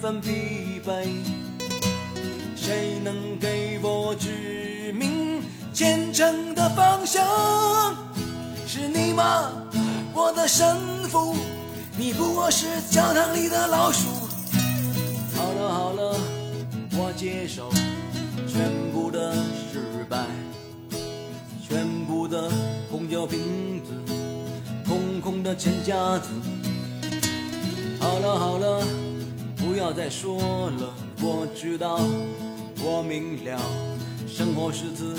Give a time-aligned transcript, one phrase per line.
[0.00, 1.06] 分疲惫。
[2.56, 5.42] 谁能给我指明
[5.74, 7.22] 前程的方向？
[8.66, 9.52] 是你吗，
[10.14, 10.74] 我的神
[11.10, 11.36] 父？
[11.98, 14.08] 你不过是教堂里的老鼠。
[15.36, 16.16] 好了好了，
[16.92, 17.70] 我接受
[18.48, 19.34] 全部的
[19.70, 20.24] 失败。
[21.68, 22.50] 全部的
[22.90, 23.92] 红酒瓶子，
[24.88, 26.30] 空空的钱夹子。
[28.00, 28.82] 好了好了，
[29.70, 30.36] 不要再说
[30.80, 32.00] 了，我知道，
[32.82, 33.56] 我明了，
[34.26, 35.14] 生活是次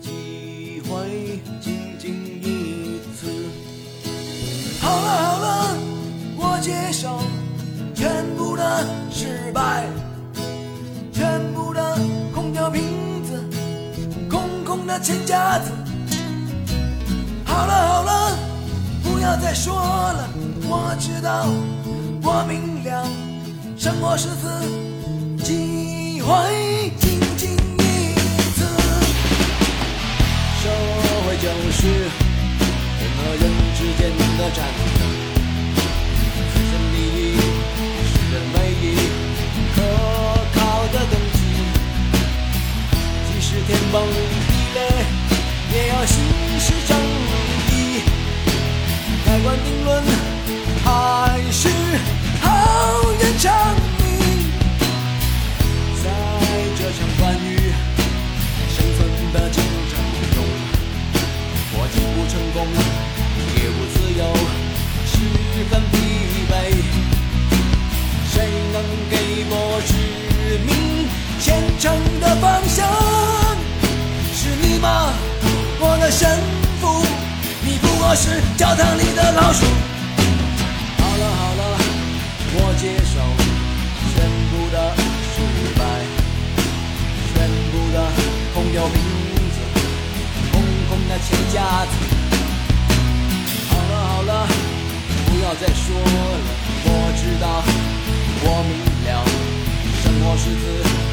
[0.00, 2.12] 机会，仅仅
[2.42, 3.30] 一次。
[4.80, 5.78] 好了好了，
[6.36, 7.20] 我接受
[7.94, 9.86] 全部的失败，
[11.12, 11.96] 全部的
[12.34, 12.82] 空酒瓶
[13.22, 13.44] 子。
[14.28, 15.70] 空空的钱夹子。
[17.44, 18.36] 好了好了，
[19.04, 20.28] 不要再说了，
[20.64, 21.46] 我知道，
[22.24, 23.06] 我明了，
[23.78, 24.48] 生活是次
[25.44, 26.34] 机会，
[26.98, 28.12] 仅仅一
[28.50, 28.66] 次。
[30.60, 30.66] 社
[31.24, 33.44] 会就是人和人
[33.76, 34.58] 之间的战
[34.98, 35.00] 争，
[36.52, 37.38] 自身利益
[38.02, 38.84] 是人唯一
[39.76, 39.78] 可
[40.58, 40.58] 靠
[40.88, 41.38] 的动机。
[43.30, 44.10] 即使天崩地
[44.74, 44.76] 裂，
[45.72, 46.12] 也要行
[76.08, 76.26] 的神
[76.80, 77.04] 父？
[77.60, 79.66] 你不过是教堂里的老鼠。
[80.96, 81.62] 好了好了，
[82.54, 83.20] 我接受
[84.14, 84.76] 全部的
[85.28, 85.36] 失
[85.76, 85.84] 败，
[87.28, 87.96] 全部的
[88.54, 88.96] 空酒瓶
[89.52, 89.56] 子，
[90.50, 91.92] 空空的钱夹子。
[93.68, 94.48] 好了好了，
[95.26, 96.40] 不要再说了，
[96.84, 96.88] 我
[97.20, 97.62] 知道，
[98.44, 99.12] 我明了，
[100.02, 101.07] 生活是次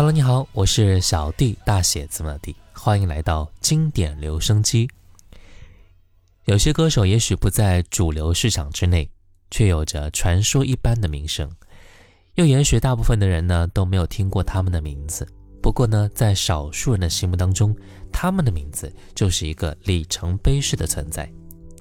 [0.00, 4.88] Hello，你好，我是小弟，大写字母的弟，欢迎来到经典留声机。
[6.46, 9.10] 有些歌手也许不在主流市场之内，
[9.50, 11.52] 却有着传说一般的名声。
[12.36, 15.28] 又也许大部分的人呢都没有听过他们的名字。
[15.60, 17.76] 不过呢，在少数人的心目当中，
[18.10, 21.30] 他们的名字就是一个里程碑式的存在。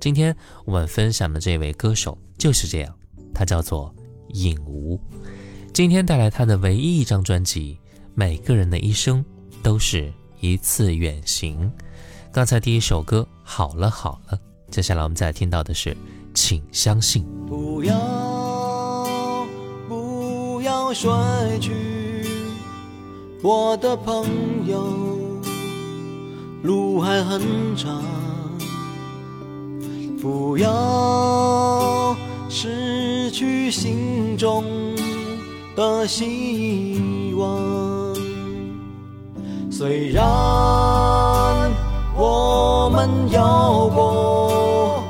[0.02, 0.36] 今天
[0.66, 2.94] 我们分享的这位歌手就是这样，
[3.34, 3.96] 他叫做
[4.34, 5.00] 尹吾。
[5.74, 7.80] 今天带来他的唯一一张专辑
[8.20, 9.24] 《每个人的一生
[9.64, 10.12] 都是
[10.42, 11.58] 一次远行》。
[12.34, 14.38] 刚才第一首歌好了好了，
[14.70, 15.92] 接下来我们再听到的是
[16.34, 17.24] 《请相信》。
[17.48, 19.48] 不要
[19.88, 21.10] 不要睡
[21.62, 21.72] 去，
[23.42, 24.26] 我的朋
[24.68, 24.84] 友，
[26.62, 27.42] 路还很
[27.78, 28.04] 长。
[30.22, 32.14] 不要
[32.50, 34.66] 失去心中
[35.74, 38.09] 的希望，
[39.80, 40.22] 虽然
[42.14, 45.02] 我们有过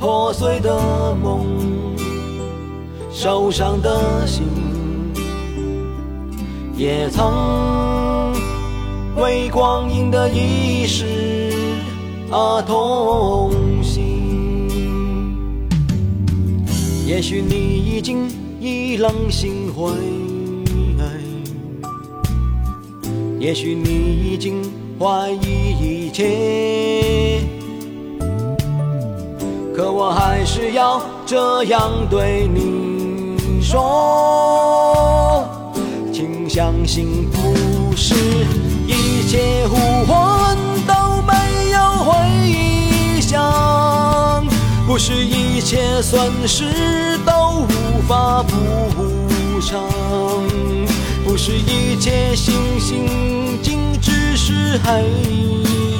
[0.00, 1.44] 破碎的梦、
[3.12, 4.46] 受伤的心，
[6.74, 8.32] 也曾
[9.18, 11.52] 为光阴的易逝
[12.30, 13.52] 而痛
[13.82, 15.36] 心。
[17.06, 18.26] 也许你已经
[18.58, 19.92] 意冷心灰，
[23.40, 24.60] 也许你已经
[24.98, 27.40] 怀疑一切，
[29.76, 35.48] 可我还是要这样对你说，
[36.12, 38.14] 请相信，不是
[38.86, 44.44] 一切呼唤都没有回响。
[44.84, 49.80] 不是一切损失都无法补偿，
[51.40, 55.04] 是一切星星竟只是黑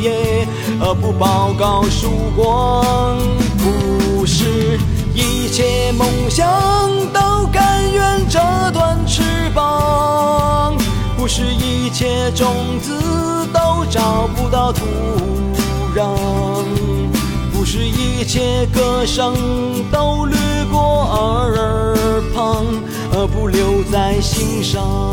[0.03, 0.45] 夜
[0.81, 3.17] 而不报告曙光，
[3.57, 4.77] 不是
[5.15, 6.45] 一切梦想
[7.13, 8.41] 都甘愿折
[8.73, 9.23] 断翅
[9.55, 10.77] 膀，
[11.17, 12.53] 不是一切种
[12.83, 12.93] 子
[13.55, 14.85] 都找不到土
[15.95, 16.88] 壤。
[17.71, 19.35] 是一切歌声
[19.93, 20.39] 都掠
[20.71, 22.65] 过耳旁，
[23.13, 25.13] 而不留在心上。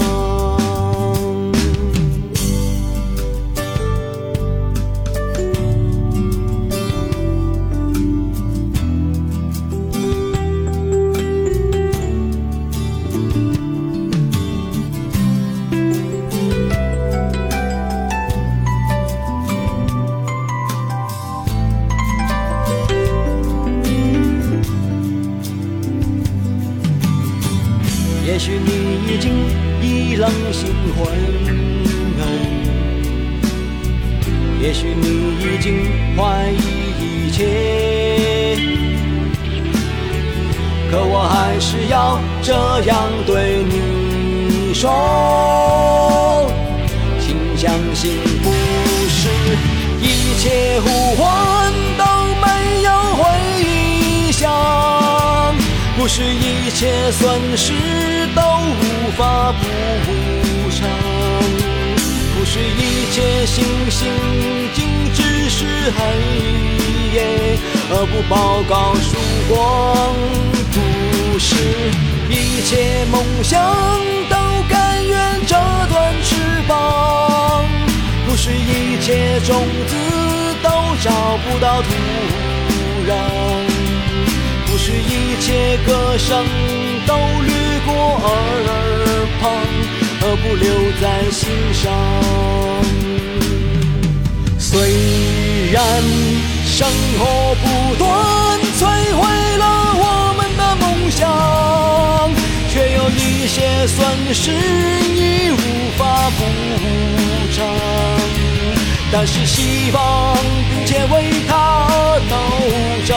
[30.52, 31.08] 心昏
[32.20, 32.22] 暗
[34.62, 35.08] 也许你
[35.40, 36.58] 已经怀疑
[37.00, 38.56] 一切
[40.92, 42.54] 可我还是要这
[42.86, 46.50] 样对你说
[47.20, 48.52] 请相信不
[49.10, 49.30] 是
[50.00, 52.06] 一切呼唤都
[52.42, 55.56] 没有回响
[55.98, 57.74] 不是一切损失
[58.36, 60.35] 都无法补
[60.82, 64.08] 不是一切星星
[64.74, 66.00] 仅只是黑
[67.14, 67.58] 夜
[67.92, 69.16] 而不报告曙
[69.48, 69.56] 光，
[70.72, 71.56] 不是
[72.30, 73.54] 一切梦想
[74.30, 74.36] 都
[74.70, 75.56] 甘愿折
[75.90, 76.36] 断翅
[76.68, 77.66] 膀，
[78.28, 79.96] 不是一切种子
[80.62, 80.70] 都
[81.02, 81.88] 找不到土
[83.08, 83.12] 壤。
[84.68, 86.46] 不是一切歌声
[87.08, 88.28] 都掠过耳
[89.42, 89.44] 旁，
[90.26, 90.68] 何不留
[91.00, 91.94] 在心上。
[94.58, 95.84] 虽然
[96.66, 96.88] 生
[97.20, 98.82] 活不断摧
[99.14, 99.64] 毁了
[99.94, 101.22] 我们的梦想，
[102.74, 104.52] 却有一些损失
[105.14, 105.54] 已无
[105.96, 106.40] 法补
[107.54, 107.64] 偿。
[109.12, 110.36] 但是希望
[110.72, 111.88] 并且为他
[112.28, 112.36] 斗
[113.06, 113.16] 争。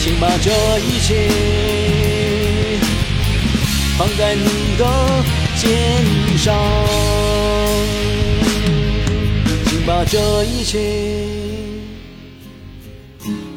[0.00, 1.28] 请把这一切
[4.02, 4.84] 放在你的
[5.58, 6.52] 肩上，
[9.66, 11.24] 请把这一切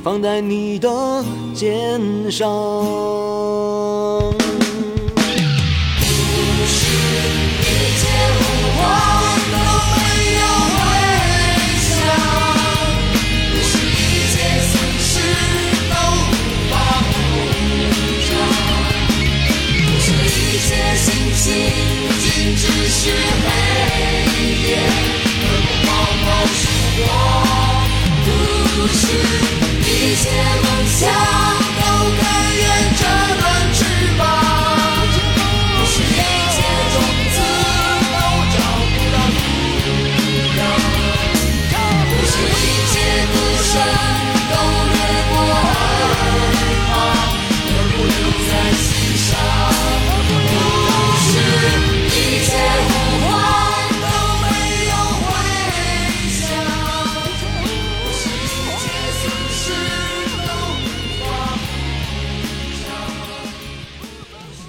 [0.04, 1.26] 放在你的
[1.56, 2.00] 肩
[2.32, 2.48] 上。
[28.96, 29.45] 曙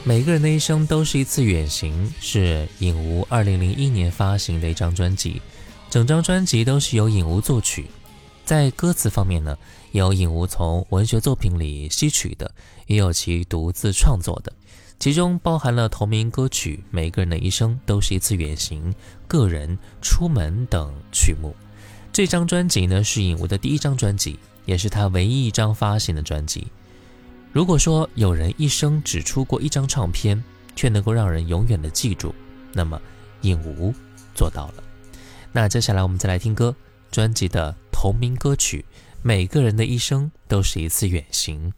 [0.08, 5.42] 每个人的一生都是一次远行，是影吾二零零一年发行的一张专辑，
[5.90, 7.86] 整张专辑都是由影吾作曲。
[8.44, 9.58] 在歌词方面呢，
[9.90, 12.48] 有影吾从文学作品里吸取的，
[12.86, 14.52] 也有其独自创作的，
[15.00, 18.92] 其中包含了同名歌曲《每个人的一生都是一次远行》、
[19.26, 21.52] 个人出门等曲目。
[22.12, 26.68] 这张专辑呢是影吾的第一张专辑，也是他唯一一张发行的专辑。
[27.56, 30.44] 如果说有人一生只出过一张唱片，
[30.74, 32.34] 却能够让人永远的记住，
[32.74, 33.00] 那么
[33.40, 33.94] 影无
[34.34, 34.84] 做到了。
[35.52, 36.76] 那接下来我们再来听歌，
[37.10, 38.84] 专辑的同名歌曲
[39.22, 41.70] 《每个人的一生都是一次远行》。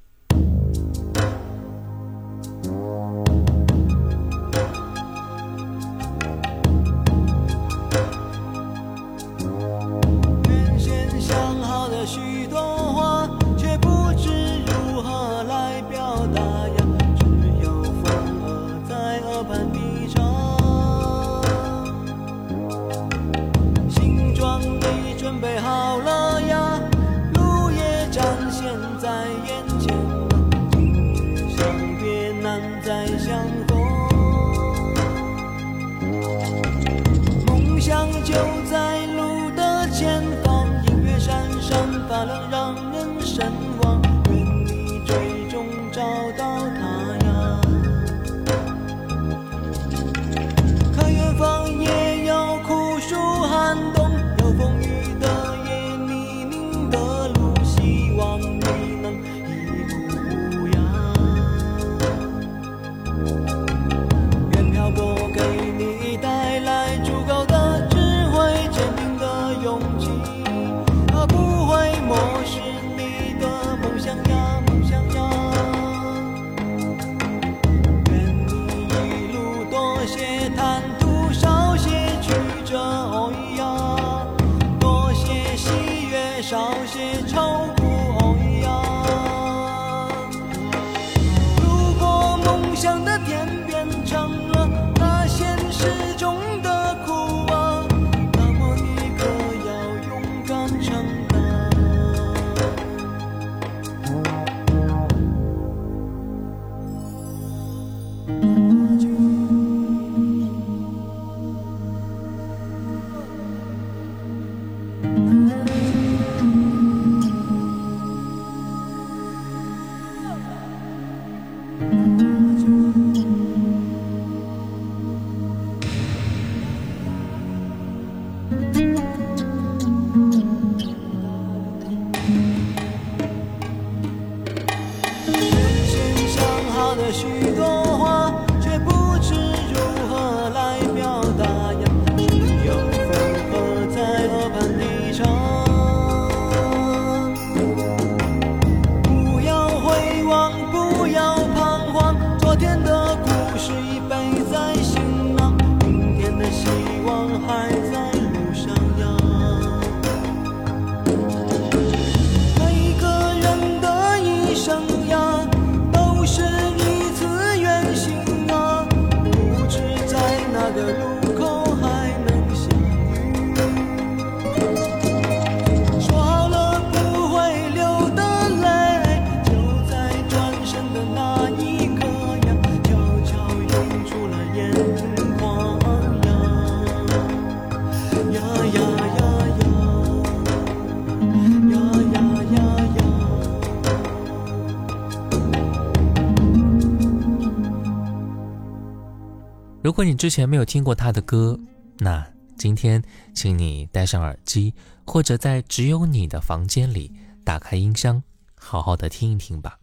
[199.99, 201.59] 如果你之前没有听过他的歌，
[201.99, 202.25] 那
[202.57, 203.03] 今天
[203.35, 204.73] 请你戴上耳机，
[205.05, 207.11] 或者在只有你的房间里
[207.43, 208.23] 打开音箱，
[208.55, 209.77] 好好的听一听吧。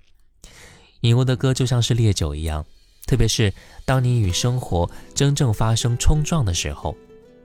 [1.02, 2.66] 影悟的歌就像是烈酒一样，
[3.06, 3.54] 特别是
[3.84, 6.96] 当你与生活真正发生冲撞的时候，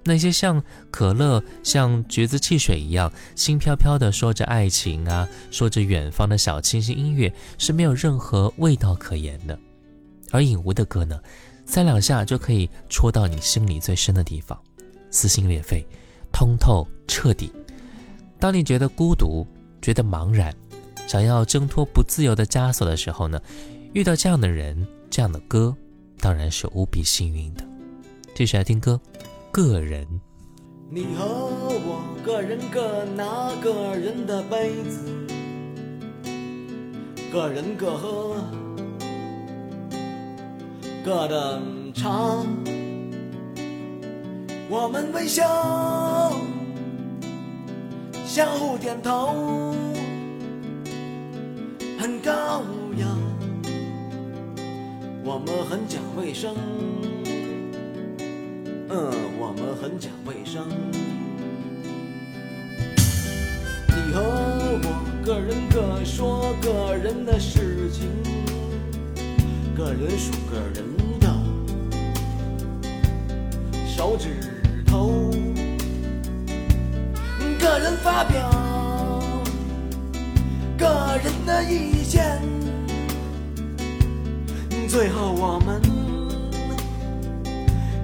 [0.05, 0.63] 那些像
[0.93, 9.59] 可乐、像橘子汽水一样轻飘飘的说着爱情啊，说着远方的小清新音乐，是没有任何味道可言的。
[10.31, 11.21] 而影悟的歌呢？
[11.71, 14.61] 三两下就可以戳到你心里最深的地方，
[15.13, 15.87] 撕心裂肺，
[16.33, 17.53] 通透彻底。
[18.41, 19.47] 当你觉得孤独、
[19.81, 20.53] 觉得茫然，
[21.07, 23.41] 想要挣脱不自由的枷锁的时候呢，
[23.93, 25.73] 遇到这样的人、这样的歌，
[26.19, 27.65] 当然是无比幸运的。
[28.35, 29.01] 继续来听歌，
[29.53, 30.05] 个人。
[30.91, 34.99] 你和我个人各拿个人的杯子，
[37.33, 38.35] 个人各喝。
[41.05, 42.47] 各等长。
[44.69, 46.37] 我们微笑，
[48.27, 49.75] 相互点头，
[51.99, 52.63] 很高
[52.99, 53.07] 雅。
[55.25, 56.55] 我们很讲卫生，
[58.89, 60.69] 嗯，我们很讲卫生。
[63.89, 64.21] 你和
[64.83, 68.09] 我，个人各说个人的事情，
[69.81, 70.85] 个人数个人
[71.21, 71.27] 的
[73.87, 74.29] 手指
[74.87, 75.31] 头，
[77.59, 78.51] 个人发表
[80.77, 82.43] 个人的意见，
[84.87, 85.81] 最后我们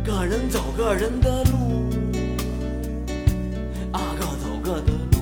[0.03, 1.91] 个人走个人的路，
[3.93, 5.19] 啊，各走各的路。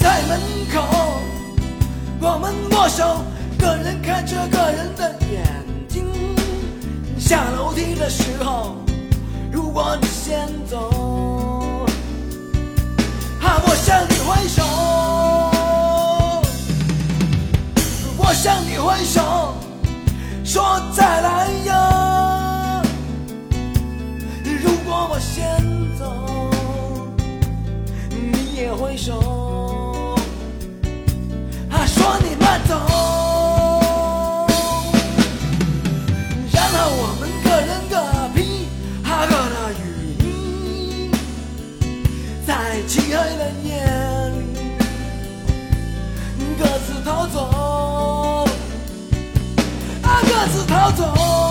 [0.00, 0.40] 在门
[0.72, 0.80] 口，
[2.28, 3.22] 我们握手，
[3.56, 5.46] 个人看着个人的眼
[5.86, 6.04] 睛。
[7.16, 8.74] 下楼梯的时候，
[9.52, 11.86] 如果你先走，
[13.40, 14.64] 啊，我向你挥手，
[18.18, 19.54] 我向你挥手，
[20.44, 22.82] 说再来呀。
[24.64, 25.62] 如果我先
[25.96, 26.50] 走，
[28.10, 29.45] 你也挥手，
[43.06, 43.70] 漆黑的夜
[44.32, 44.36] 里
[46.58, 47.38] 各自逃走，
[50.02, 51.45] 啊，各自逃走。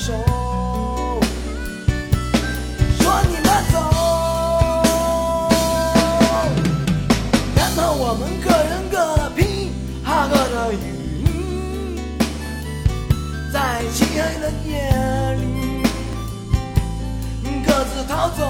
[0.00, 0.14] 手，
[2.98, 3.76] 说你慢走。
[7.54, 8.96] 然后我们各人各
[9.36, 9.70] 披
[10.02, 10.74] 哈各的雨，
[13.52, 14.90] 在漆黑的夜
[15.36, 15.42] 里
[17.66, 18.42] 各自逃走，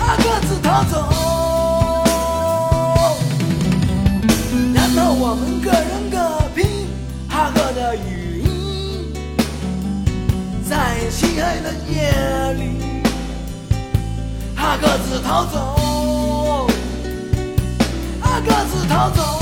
[0.00, 1.11] 啊，各自逃走。
[11.14, 12.10] 漆黑的夜
[12.54, 13.02] 里，
[14.56, 16.66] 他各自逃走，
[18.22, 19.41] 啊各自逃走。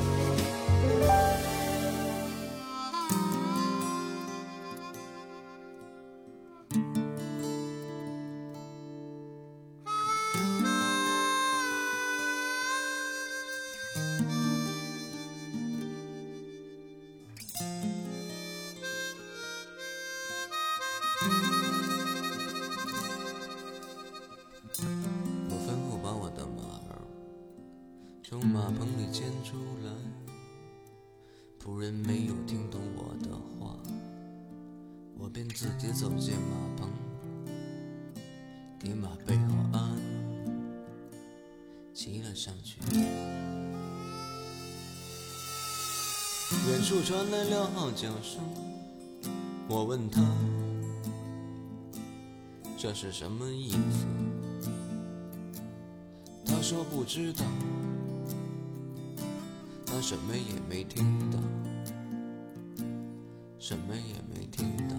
[64.29, 64.95] 没听到。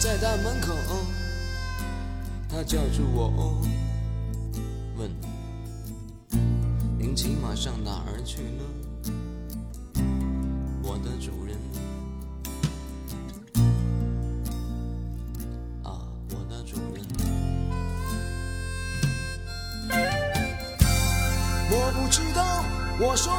[0.00, 0.74] 在大门口，
[2.48, 3.60] 他叫住我，
[4.96, 5.10] 问
[6.98, 8.64] ：“您骑马上哪儿去了？”
[10.82, 11.56] 我的主人。
[15.84, 17.04] 啊，我的主人。
[21.72, 22.64] 我不知道，
[22.98, 23.32] 我说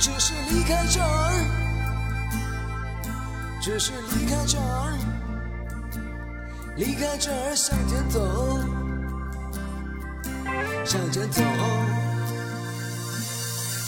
[0.00, 1.44] 只是离开这儿，
[3.60, 4.98] 只是离开这儿，
[6.76, 8.58] 离开这儿向前走，
[10.86, 11.42] 向前走，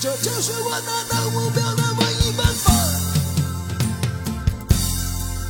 [0.02, 2.70] 这就是我达到目标的唯一办法。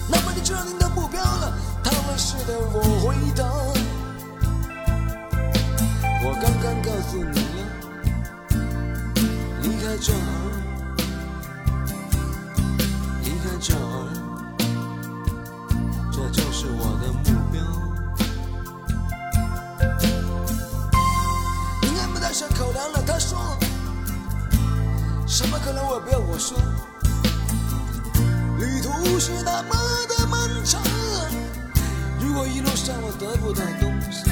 [0.09, 1.53] 那么你知道您的目标了？
[1.83, 3.43] 他们是的，我回答。
[6.25, 7.52] 我刚刚告诉你
[9.83, 10.17] 离开这儿，
[13.25, 13.79] 离开这儿，
[16.13, 17.61] 这就是我的目标。
[21.83, 23.59] 你看不到上口粮了，他说，
[25.27, 26.57] 什么口粮我不要我说。
[28.61, 29.75] 旅途是那么
[30.09, 30.81] 的漫长，
[32.21, 34.31] 如果一路上我得不到东西，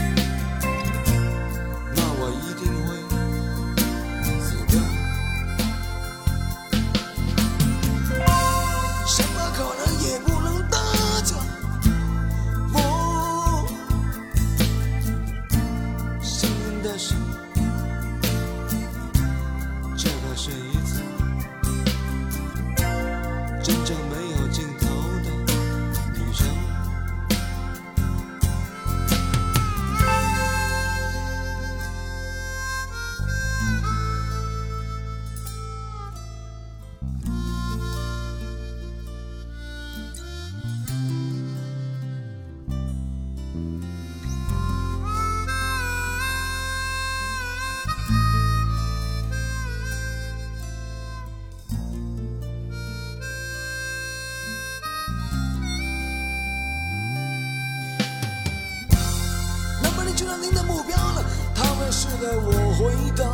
[60.31, 61.25] 那您的目标了？
[61.57, 63.25] 他问是的，我回答。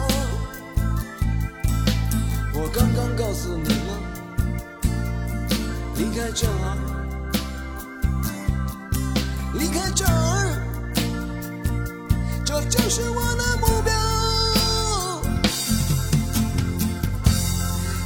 [2.55, 3.99] 我刚刚告诉你了，
[5.97, 6.77] 离开这儿，
[9.53, 10.57] 离开这儿，
[12.47, 13.93] 这就是我的目标。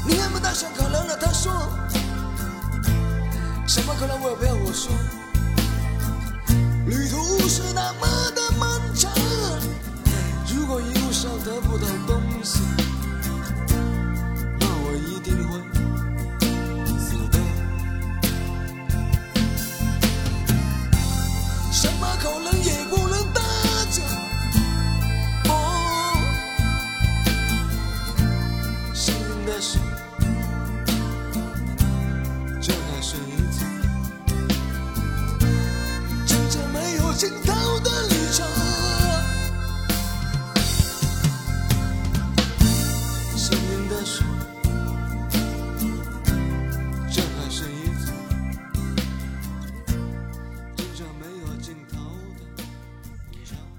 [0.04, 1.52] 你看不到上口粮了，他说，
[3.68, 4.90] 什么口粮我也不要我说。
[6.86, 8.39] 旅途是那么的，
[11.20, 12.62] 上得不到东西，
[14.58, 15.59] 那我一定会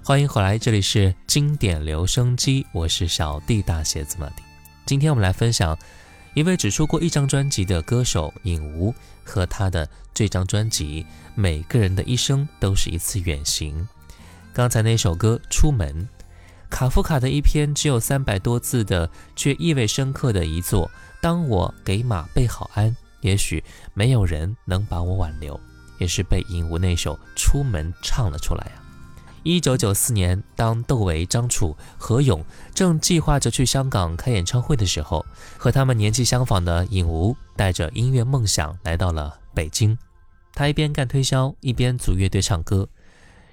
[0.04, 4.32] 欢迎回来，这里是经典留声机，我是小弟大写字母的。
[4.84, 5.78] 今天我们来分享
[6.34, 11.04] 一位只出过一张专辑的歌手尹吾和他的这张专辑
[11.36, 13.80] 《每个人的一生都是一次远行》。
[14.52, 15.94] 刚才那首歌《出门》，
[16.68, 20.90] 卡夫卡的一篇只有三百多字的却意味深刻的一作。
[21.20, 23.62] 当我给马备好鞍，也许
[23.94, 25.58] 没有人能把我挽留，
[25.98, 28.81] 也是被尹吾那首《出门》唱了出来啊。
[29.44, 35.26] 一九九四年，当窦唯、张楚、何勇正计划着去香港开演唱会的时候，
[35.58, 39.98] 和他们年纪相仿的尹吾带着音乐梦想来到了北京。
[40.54, 42.88] 他一边干推销，一边组乐队唱歌。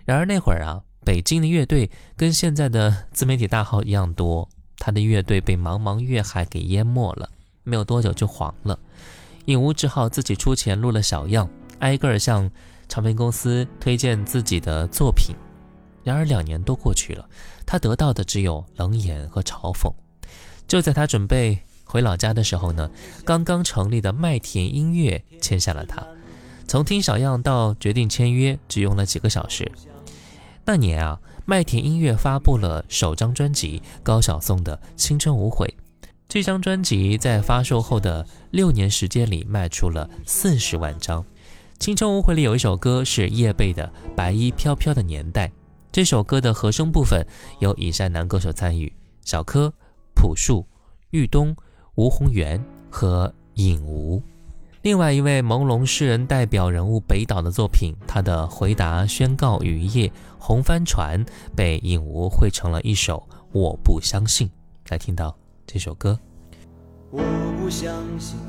[0.06, 4.48] 然而那会儿啊，北京的乐队跟现在的自媒体大号一样多，
[4.78, 7.30] 他的乐队被茫茫乐海给淹没了，
[7.64, 8.78] 没有多久就黄了。
[9.46, 11.50] 尹吾只好自己出钱录了小样，
[11.80, 12.52] 挨个儿向
[12.88, 15.36] 唱片公司推荐自己的作品。
[16.04, 17.28] 然而两年多过去了，
[17.66, 19.92] 他得到的只有冷眼和嘲讽。
[20.68, 22.90] 就在他准备回老家的时候呢，
[23.26, 26.06] 刚刚成立的麦田音乐签下了他。
[26.68, 29.72] 从听小样到决定签约，只用了几个小时。
[30.66, 35.66] 那年啊，麦田音乐发布了首张专辑高晓松的《青春无悔》。
[36.28, 41.24] 这张专辑在发售后的六年时间里卖出了四十万张。
[41.80, 45.48] 《青春无悔》里有一首歌是叶蓓的《白衣飘飘的年代》。
[46.00, 47.28] 这首歌的和声部分
[47.60, 48.90] 由以下男歌手参与：
[49.26, 49.70] 小柯、
[50.16, 50.66] 朴树、
[51.10, 51.54] 玉东、
[51.96, 54.24] 吴宏元和尹吾。
[54.82, 61.22] 另外一位朦胧诗人代表人物北岛的作品，他的回答宣告雨夜红帆船
[61.54, 64.48] 被尹吾汇成了一首《我不相信》。
[64.88, 65.36] 来听到
[65.68, 66.18] 这首歌。
[67.12, 67.22] 我
[67.60, 68.40] 不相信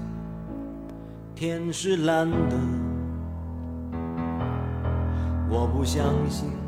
[1.35, 2.57] 天是蓝的，
[5.51, 6.60] 我不相信。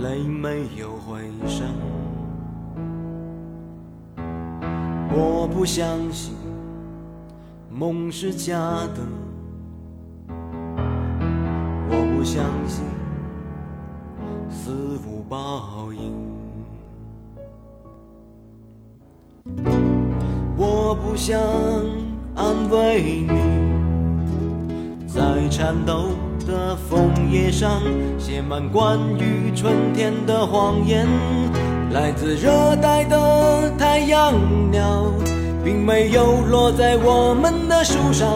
[0.00, 1.66] 泪没有回声，
[5.10, 6.34] 我不相信
[7.68, 8.54] 梦是假
[8.94, 9.00] 的，
[11.90, 12.84] 我不相信
[14.48, 14.70] 死
[15.04, 16.14] 无报应，
[20.56, 21.40] 我不想
[22.36, 23.36] 安慰你，
[25.08, 26.10] 在颤抖。
[26.48, 27.82] 的枫叶上
[28.18, 31.06] 写满关于春天的谎言，
[31.92, 34.32] 来自热带的太阳
[34.70, 35.04] 鸟，
[35.62, 38.26] 并没有落在我们的树上，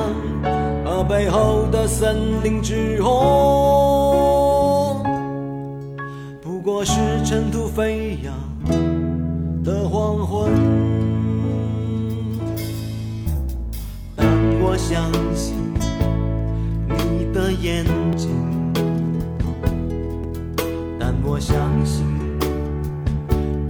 [0.84, 5.02] 而背后的森林之火，
[6.42, 8.34] 不过是尘土飞扬
[9.64, 10.52] 的黄昏。
[14.14, 14.26] 但
[14.60, 15.02] 我相
[15.34, 15.54] 信
[16.90, 17.22] 你。
[17.32, 17.86] 的眼
[21.44, 22.06] 相信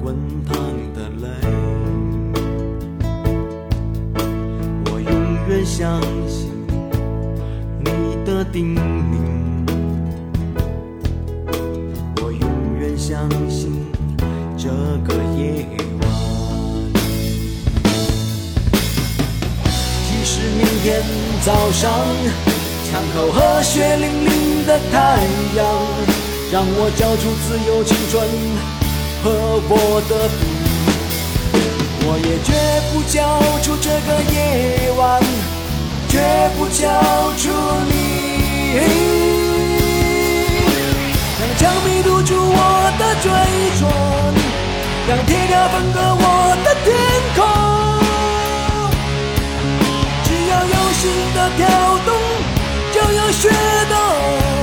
[0.04, 0.54] 滚烫
[0.94, 1.26] 的泪。
[4.84, 5.10] 我永
[5.48, 6.50] 远相信
[7.80, 7.90] 你
[8.26, 8.76] 的叮咛，
[12.20, 13.72] 我永远相信
[14.58, 14.68] 这
[15.06, 15.66] 个夜
[16.02, 16.04] 晚。
[20.04, 21.02] 即使明天
[21.42, 21.88] 早上。
[22.92, 25.16] 枪口和血淋淋的太
[25.56, 25.64] 阳，
[26.52, 28.12] 让我交出自由青春
[29.24, 29.32] 和
[29.70, 29.72] 我
[30.06, 30.44] 的笔，
[32.04, 32.52] 我也绝
[32.92, 34.36] 不交出这个夜
[34.98, 35.00] 晚，
[36.10, 36.20] 绝
[36.58, 36.84] 不交
[37.38, 37.48] 出
[37.88, 38.76] 你。
[41.40, 42.60] 让枪迷堵住我
[42.98, 43.32] 的嘴
[43.78, 43.88] 唇，
[45.08, 46.92] 让铁条分割我的天
[47.34, 47.40] 空，
[50.22, 51.64] 只要有心的跳
[52.04, 52.12] 动。
[52.92, 53.48] 就有血
[53.88, 54.61] 的。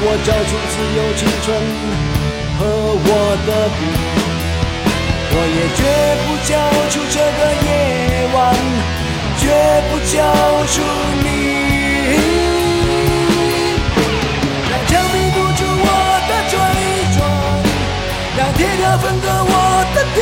[0.00, 1.46] 我交出自由青春
[2.58, 2.60] 和
[3.04, 3.10] 我
[3.46, 3.80] 的笔，
[5.34, 5.80] 我也绝
[6.24, 6.50] 不交
[6.88, 7.68] 出这个夜
[8.32, 8.38] 晚，
[9.38, 9.42] 绝
[9.90, 10.16] 不交
[10.68, 10.76] 出
[11.22, 11.26] 你。
[14.70, 15.86] 让枪迷堵住我
[16.28, 16.54] 的嘴
[17.14, 17.16] 唇，
[18.36, 19.52] 让铁条分割我
[19.94, 20.16] 的天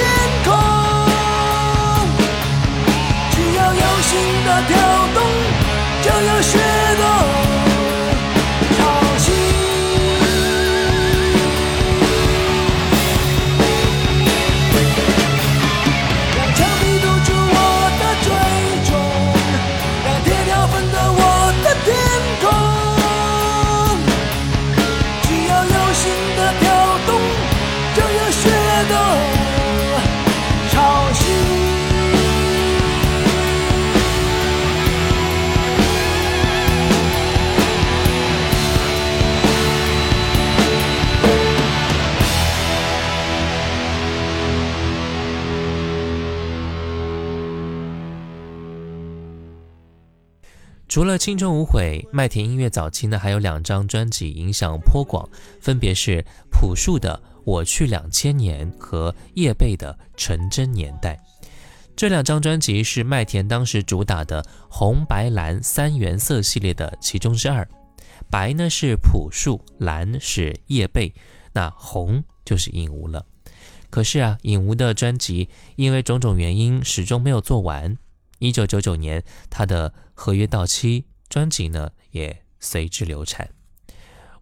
[50.97, 55.29] 除了《青春无悔》，麦田音乐早期呢还有两张专辑影响颇广，
[55.61, 61.15] 分别是朴树的《我去两千年》和叶蓓的《纯真年代》。
[61.95, 67.69] 这两张专辑是麦田当时主打的红白蓝三原色系列的其中之二，
[68.31, 71.13] 白呢是朴树，蓝是叶蓓，
[71.53, 73.23] 那红就是影吾了。
[73.91, 77.99] 可是啊，影吾的专辑因为种种原因始终没有做完。
[78.39, 83.51] 一九九九年，他的合约到期，专辑呢也随之流产。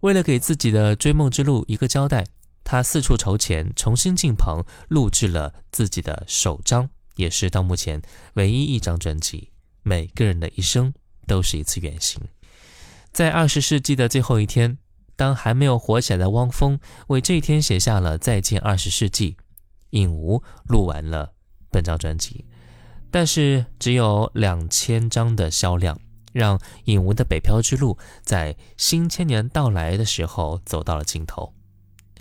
[0.01, 2.25] 为了给自己的追梦之路一个交代，
[2.63, 6.89] 他四处筹钱，重新进棚录制了自己的首张。
[7.15, 8.01] 也是到目前
[8.33, 9.51] 唯一一张专辑。
[9.83, 10.93] 每个人的一生
[11.25, 12.21] 都是一次远行。
[13.13, 14.77] 在二十世纪的最后一天，
[15.15, 16.77] 当还没有火起来的汪峰
[17.07, 19.31] 为这一天写下了《再见二十世纪》，
[19.91, 21.35] 尹吾录完了
[21.71, 22.43] 本张专辑，
[23.15, 25.97] 但是只有两千张的销量，
[26.33, 31.53] 让尹吾的北漂之路在新千年到来的时候走到了尽头。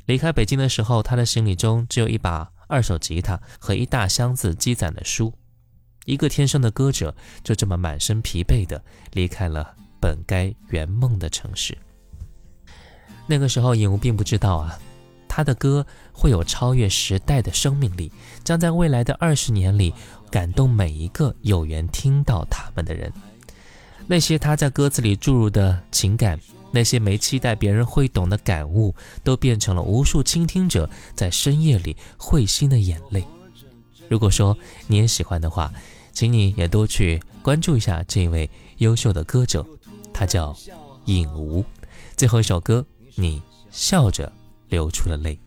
[0.06, 2.48] 离开北京的时候，他的行李中只有一把。
[2.68, 5.34] 二手吉他和一大箱子积攒的书，
[6.04, 8.80] 一个天生的歌者就这么满身疲惫地
[9.12, 11.76] 离开了本该圆梦的城市。
[13.26, 14.78] 那个时候，尹吾并不知道啊，
[15.36, 18.12] 他的歌会有超越时代的生命力，
[18.44, 19.92] 将在未来的二十年里
[20.30, 23.12] 感动每一个有缘听到他们的人。
[24.06, 26.38] 那些他在歌词里注入的情感。
[26.70, 33.24] 那些没期待别人会懂的感悟，都变成了无数倾听者在深夜里会心的眼泪。
[34.08, 34.56] 如果说
[34.88, 35.72] 你也喜欢的话，
[36.12, 39.64] 请你也多去关注一下这位优秀的歌者，
[40.12, 40.56] 他叫
[41.06, 41.64] 尹吾。
[42.16, 44.32] 最后一首歌，你笑着
[44.68, 45.38] 流出了泪。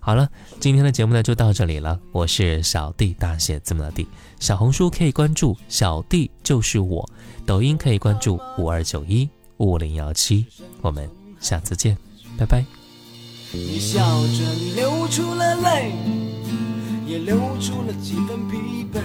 [0.00, 1.98] 好了，今天的节目呢就到这里了。
[2.10, 4.06] 我是小弟，大写字母的弟。
[4.40, 7.08] 小红书可以关注小弟就是我，
[7.46, 9.28] 抖音可以关注五二九一。
[9.58, 10.44] 五零幺七，
[10.80, 11.96] 我们下次见，
[12.36, 12.64] 拜拜。
[13.52, 15.92] 你笑着流出了泪，
[17.06, 18.56] 也流出了几分疲
[18.92, 19.00] 惫。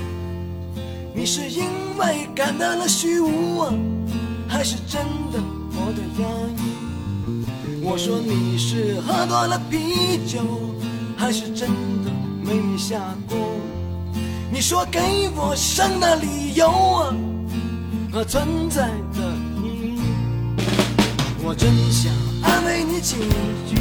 [1.14, 1.64] 你是因
[2.00, 3.30] 为感到了虚无，
[4.48, 5.40] 还是真的
[5.72, 6.87] 活得压抑？
[7.90, 10.42] 我说你是喝多了啤酒，
[11.16, 11.70] 还是真
[12.04, 12.12] 的
[12.44, 13.38] 没下过？
[14.52, 15.00] 你说给
[15.34, 17.16] 我生的理由啊
[18.12, 19.32] 和存在的
[19.64, 20.02] 意义。
[21.42, 22.12] 我真想
[22.44, 23.16] 安慰你几
[23.66, 23.78] 句，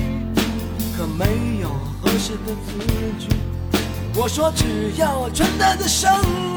[0.96, 1.68] 可没有
[2.00, 2.78] 合适的字
[3.18, 3.36] 句。
[4.14, 6.08] 我说只要存在的生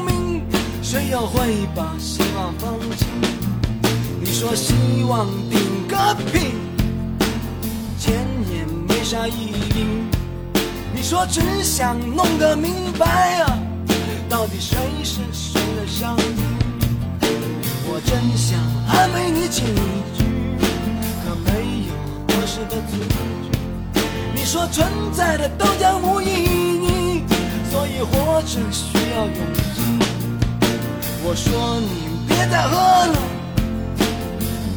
[0.06, 0.44] 命，
[0.84, 3.06] 谁又会把希望放弃？
[4.20, 6.52] 你说希望顶个屁，
[9.10, 10.06] 也没啥意义。
[10.94, 13.58] 你说只想弄个明白啊，
[14.28, 16.22] 到底谁是谁的上帝？
[17.86, 20.20] 我真想安慰你几句。
[21.24, 21.48] 可没
[21.88, 21.90] 有
[22.28, 24.00] 合适的字句，
[24.34, 27.24] 你说存在的都将无意义，
[27.70, 29.34] 所以活着需要勇
[29.74, 29.82] 气。
[31.22, 33.18] 我说你别再喝了，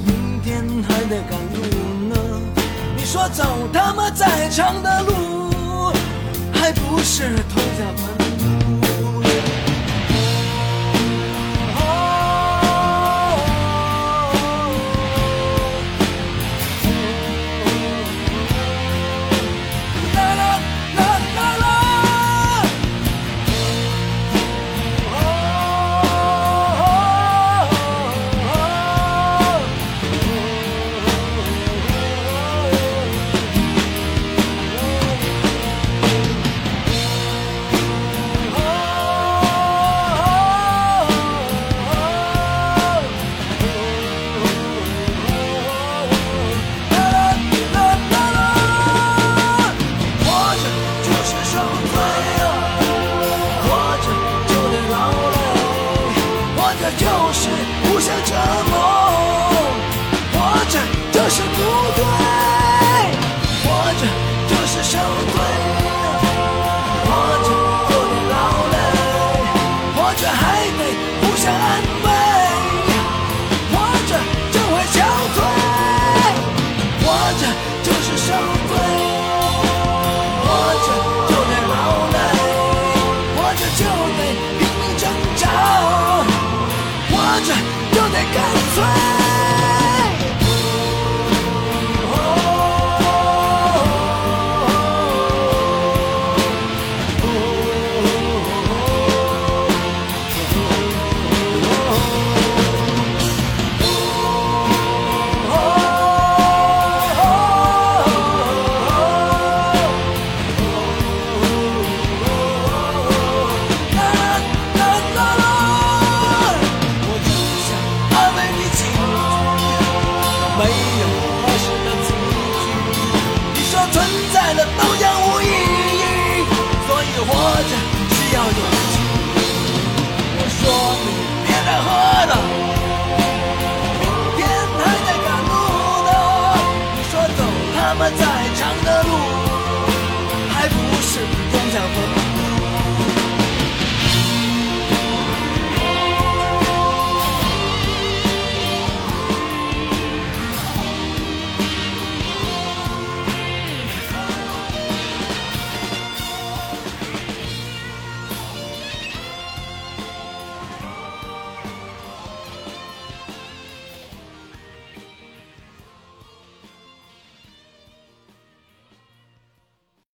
[0.05, 1.52] 明天还得赶。
[3.13, 5.93] 说走他妈再长的路，
[6.51, 8.22] 还不是投下